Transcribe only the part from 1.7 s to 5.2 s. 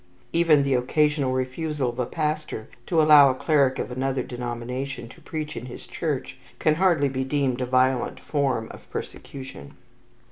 of a pastor to allow a cleric of another denomination